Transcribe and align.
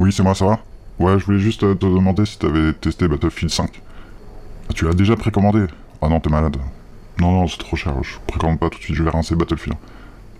Oui, 0.00 0.12
c'est 0.12 0.22
moi, 0.22 0.34
ça 0.34 0.46
va 0.46 0.60
Ouais, 0.98 1.18
je 1.18 1.24
voulais 1.26 1.38
juste 1.38 1.62
euh, 1.62 1.74
te 1.74 1.84
demander 1.86 2.24
si 2.26 2.38
t'avais 2.38 2.72
testé 2.72 3.06
Battlefield 3.06 3.52
5. 3.52 3.82
Ah, 4.68 4.72
tu 4.74 4.86
l'as 4.86 4.94
déjà 4.94 5.14
précommandé 5.14 5.66
Ah 6.00 6.08
non, 6.08 6.20
t'es 6.20 6.30
malade. 6.30 6.56
Non, 7.18 7.32
non, 7.32 7.46
c'est 7.46 7.58
trop 7.58 7.76
cher, 7.76 7.92
je 8.02 8.16
précommande 8.26 8.58
pas 8.58 8.70
tout 8.70 8.78
de 8.78 8.82
suite, 8.84 8.96
je 8.96 9.02
vais 9.02 9.10
rincer 9.10 9.36
Battlefield. 9.36 9.76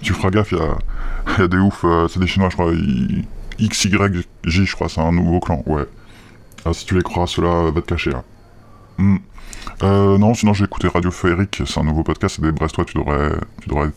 Tu 0.01 0.15
feras 0.15 0.31
gaffe, 0.31 0.53
il 0.53 0.59
y 0.59 0.61
a, 0.63 1.45
y 1.45 1.49
des 1.49 1.59
oufs, 1.59 1.85
euh, 1.85 2.09
c'est 2.09 2.21
des 2.21 2.27
chinois, 2.27 2.49
je 2.49 2.57
crois. 2.57 2.73
ils- 2.73 3.25
XYJ, 3.69 4.25
je 4.45 4.75
crois, 4.75 4.89
c'est 4.89 5.03
un 5.03 5.13
nouveau 5.13 5.39
clan, 5.41 5.63
ouais. 5.67 5.85
Ah, 6.65 6.73
si 6.73 6.87
tu 6.87 6.95
les 6.95 7.03
crois, 7.03 7.27
cela 7.27 7.49
euh, 7.49 7.71
va 7.71 7.83
te 7.83 7.87
cacher. 7.87 8.13
Hein. 8.15 8.25
Hmm. 8.97 9.19
Non, 9.83 10.33
sinon 10.35 10.55
j'ai 10.55 10.65
écouté 10.65 10.89
Radio 10.89 11.11
Féerique, 11.11 11.63
c'est 11.67 11.81
un 11.81 11.85
nouveau 11.85 12.03
podcast, 12.03 12.37
c'est 12.37 12.43
des 12.43 12.53
Brestois, 12.53 12.87
tu 12.87 12.97
devrais, 12.97 13.33
tu 13.61 13.69
devrais 13.69 13.91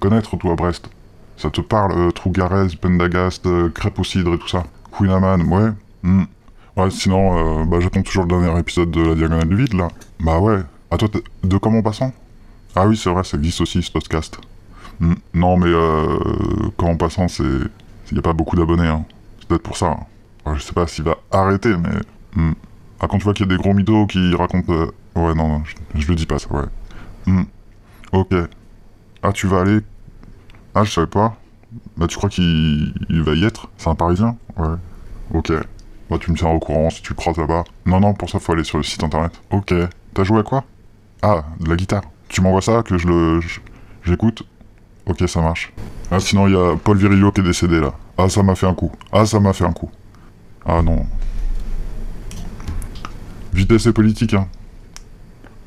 connaître, 0.00 0.36
toi, 0.36 0.56
Brest. 0.56 0.88
Ça 1.36 1.50
te 1.50 1.60
parle, 1.60 1.92
euh, 1.96 2.10
Trougarez, 2.10 2.66
Pendagast, 2.80 3.46
Crêpe 3.74 3.98
au 4.00 4.04
cidre 4.04 4.34
et 4.34 4.38
tout 4.38 4.48
ça? 4.48 4.64
Queen 4.96 5.10
ouais. 5.12 5.70
Hmm. 6.02 6.24
Ouais, 6.76 6.90
sinon, 6.90 7.62
euh, 7.62 7.64
bah, 7.64 7.78
j'attends 7.80 8.02
toujours 8.02 8.24
le 8.24 8.28
dernier 8.28 8.58
épisode 8.58 8.90
de 8.90 9.00
La 9.00 9.14
Diagonale 9.14 9.48
du 9.48 9.56
Vide, 9.56 9.74
là. 9.74 9.88
Bah 10.20 10.38
ouais. 10.38 10.60
Ah, 10.90 10.96
toi, 10.96 11.08
de 11.42 11.56
comment 11.58 11.82
passant? 11.82 12.12
Ah 12.74 12.86
oui, 12.86 12.96
c'est 12.96 13.10
vrai, 13.10 13.24
ça 13.24 13.36
existe 13.36 13.60
aussi, 13.60 13.82
ce 13.82 13.90
podcast. 13.90 14.38
Hmm. 15.00 15.14
Non, 15.34 15.56
mais 15.56 15.68
euh, 15.68 16.18
comment 16.76 16.96
passant, 16.96 17.28
c'est... 17.28 17.42
Il 17.42 18.12
n'y 18.12 18.18
a 18.18 18.22
pas 18.22 18.32
beaucoup 18.32 18.56
d'abonnés, 18.56 18.86
hein. 18.86 19.04
C'est 19.40 19.48
peut-être 19.48 19.62
pour 19.62 19.76
ça. 19.76 19.86
hein. 19.90 20.06
Ouais, 20.44 20.56
je 20.56 20.62
sais 20.62 20.72
pas 20.72 20.86
s'il 20.86 21.04
va 21.04 21.16
arrêter, 21.30 21.76
mais... 21.76 21.96
hmm. 22.34 22.52
Ah, 23.00 23.06
quand 23.08 23.18
tu 23.18 23.24
vois 23.24 23.34
qu'il 23.34 23.46
y 23.46 23.52
a 23.52 23.56
des 23.56 23.62
gros 23.62 23.74
mythos 23.74 24.06
qui 24.06 24.34
racontent... 24.34 24.72
euh, 24.72 24.86
Ouais, 25.14 25.34
non, 25.34 25.48
non, 25.48 25.62
je, 25.64 25.74
je 26.00 26.08
le 26.08 26.14
dis 26.14 26.26
pas, 26.26 26.38
ça, 26.38 26.48
ouais. 26.52 27.34
Ok. 28.12 28.34
Ah, 29.22 29.32
tu 29.32 29.46
vas 29.46 29.60
aller... 29.60 29.80
Ah, 30.74 30.84
je 30.84 30.90
savais 30.92 31.06
pas. 31.06 31.36
Bah, 31.96 32.06
tu 32.06 32.16
crois 32.16 32.28
qu'il 32.28 32.94
il 33.08 33.22
va 33.22 33.34
y 33.34 33.44
être? 33.44 33.68
C'est 33.76 33.88
un 33.88 33.94
Parisien? 33.94 34.36
Ouais. 34.56 34.76
Ok. 35.32 35.52
Bah, 36.10 36.18
tu 36.20 36.30
me 36.30 36.36
tiens 36.36 36.50
au 36.50 36.58
courant 36.58 36.90
si 36.90 37.02
tu 37.02 37.12
le 37.12 37.16
croises 37.16 37.36
là-bas. 37.36 37.64
Non, 37.84 38.00
non, 38.00 38.14
pour 38.14 38.30
ça, 38.30 38.38
faut 38.38 38.52
aller 38.52 38.64
sur 38.64 38.78
le 38.78 38.84
site 38.84 39.02
internet. 39.02 39.32
Ok. 39.50 39.74
T'as 40.14 40.24
joué 40.24 40.40
à 40.40 40.42
quoi? 40.42 40.64
Ah, 41.22 41.44
de 41.60 41.68
la 41.68 41.76
guitare. 41.76 42.02
Tu 42.28 42.40
m'envoies 42.40 42.62
ça, 42.62 42.82
que 42.82 42.96
je 42.98 43.06
le... 43.06 43.40
J'écoute? 44.04 44.44
Ok, 45.06 45.22
ça 45.28 45.40
marche. 45.40 45.72
Ah, 46.10 46.20
sinon, 46.20 46.46
il 46.46 46.54
y 46.54 46.56
a 46.56 46.76
Paul 46.76 46.96
Virilio 46.96 47.32
qui 47.32 47.40
est 47.40 47.44
décédé, 47.44 47.80
là. 47.80 47.92
Ah, 48.18 48.28
ça 48.28 48.42
m'a 48.42 48.54
fait 48.54 48.66
un 48.66 48.74
coup. 48.74 48.92
Ah, 49.12 49.26
ça 49.26 49.40
m'a 49.40 49.52
fait 49.52 49.64
un 49.64 49.72
coup. 49.72 49.90
Ah, 50.64 50.82
non. 50.82 51.06
Vitesse 53.52 53.86
et 53.86 53.92
politique, 53.92 54.34
hein. 54.34 54.48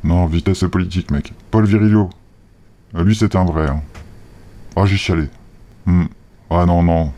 Non, 0.04 0.26
vitesse 0.26 0.64
et 0.64 0.70
politique, 0.70 1.12
mec. 1.12 1.34
Paul 1.52 1.66
Virilio. 1.66 2.10
Euh, 2.96 3.04
Lui, 3.04 3.16
c'était 3.16 3.38
un 3.38 3.46
vrai, 3.46 3.70
hein. 3.70 3.82
Ah, 4.76 4.86
j'ai 4.86 4.98
chialé. 4.98 5.28
Hmm. 5.86 6.06
Ah, 6.50 6.66
non, 6.66 6.84
non. 6.84 7.12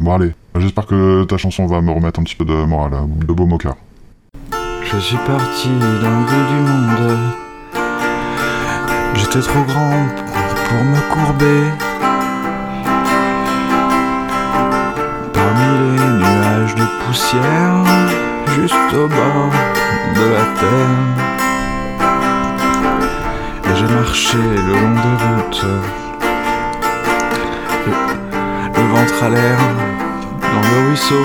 Bon, 0.00 0.14
allez. 0.14 0.32
J'espère 0.56 0.86
que 0.86 1.24
ta 1.24 1.38
chanson 1.38 1.66
va 1.66 1.80
me 1.80 1.90
remettre 1.90 2.20
un 2.20 2.24
petit 2.24 2.36
peu 2.36 2.44
de 2.44 2.52
morale, 2.52 2.92
de 3.08 3.32
beau 3.32 3.46
moqueur. 3.46 3.76
Je 4.84 4.98
suis 4.98 5.16
parti 5.16 5.68
dans 6.02 6.10
le 6.10 6.24
bout 6.26 6.46
du 6.52 6.60
monde. 6.68 7.18
J'étais 9.14 9.40
trop 9.40 9.62
grand 9.62 10.06
pour 10.68 10.84
me 10.84 11.00
courber. 11.12 11.70
Parmi 15.32 15.70
les 15.96 16.10
nuages 16.18 16.74
de 16.74 16.84
poussière, 17.06 17.84
juste 18.54 18.92
au 18.92 19.08
bord 19.08 19.52
de 20.16 20.24
la 20.34 20.44
terre. 20.60 20.98
Et 23.64 23.74
j'ai 23.76 23.94
marché 23.94 24.36
le 24.38 24.72
long 24.72 24.94
des 24.94 25.16
routes. 25.24 26.01
À 29.22 29.28
l'air 29.28 29.58
dans 30.40 30.68
le 30.68 30.88
ruisseau. 30.88 31.24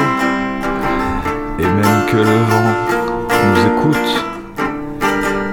Et 1.60 1.66
même 1.66 2.06
que 2.08 2.18
le 2.18 2.24
vent 2.24 2.72
nous 3.44 3.60
écoute 3.72 4.12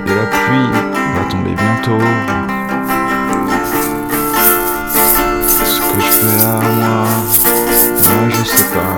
et 0.07 0.15
la 0.15 0.27
pluie 0.27 0.71
va 1.15 1.31
tomber 1.31 1.55
bientôt. 1.55 2.05
Ce 5.65 5.81
que 5.81 6.01
je 6.01 6.13
fais 6.21 6.37
là, 6.45 6.61
moi, 6.77 7.07
moi 8.03 8.29
je 8.29 8.45
sais 8.45 8.69
pas. 8.75 8.97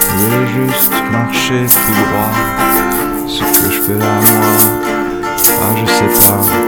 Je 0.00 0.24
voulais 0.24 0.46
juste 0.46 0.94
marcher 1.10 1.66
tout 1.66 1.92
droit. 1.92 2.32
Ce 3.26 3.40
que 3.42 3.72
je 3.72 3.80
fais 3.80 3.98
là, 3.98 4.14
moi, 4.32 4.52
ah 5.60 5.74
je 5.76 5.86
sais 5.86 6.28
pas. 6.28 6.63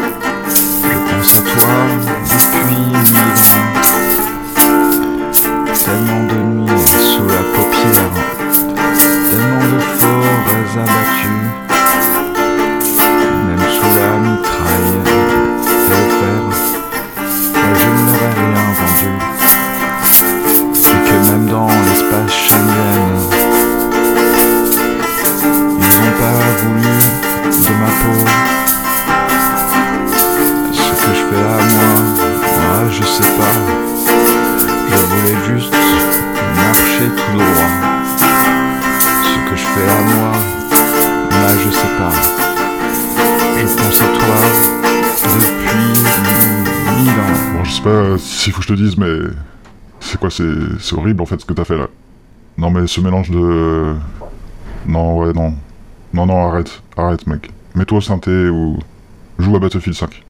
Tout 37.09 37.33
droit 37.33 37.71
ce 39.22 39.50
que 39.50 39.56
je 39.56 39.67
fais 39.67 39.89
à 39.89 40.00
moi, 40.03 40.33
là 41.31 41.49
je 41.65 41.71
sais 41.71 41.93
pas. 41.99 42.12
Je 43.59 43.75
pense 43.75 44.00
à 44.00 44.05
toi 44.06 44.39
depuis 45.41 45.89
mille 46.99 47.11
ans. 47.11 47.55
Bon, 47.55 47.65
je 47.65 47.72
sais 47.72 47.83
pas 47.83 48.19
s'il 48.19 48.53
faut 48.53 48.61
que 48.61 48.66
je 48.66 48.72
te 48.75 48.78
dise, 48.78 48.97
mais... 48.97 49.31
C'est 50.00 50.21
quoi, 50.21 50.31
c'est 50.31 50.93
horrible, 50.93 51.22
en 51.22 51.27
fait, 51.27 51.41
ce 51.41 51.47
que 51.47 51.53
t'as 51.53 51.65
fait, 51.65 51.77
là. 51.77 51.89
Non, 52.59 52.71
mais 52.71 52.87
ce 52.87 53.00
mélange 53.00 53.31
de... 53.31 53.95
Non, 54.87 55.16
ouais, 55.19 55.33
non. 55.33 55.55
Non, 56.15 56.27
non, 56.27 56.49
arrête. 56.49 56.83
Arrête, 56.97 57.27
mec. 57.27 57.50
Mets-toi 57.75 57.99
au 57.99 58.00
synthé 58.00 58.49
ou... 58.49 58.78
Joue 59.39 59.56
à 59.56 59.59
Battlefield 59.59 59.97
5. 59.97 60.22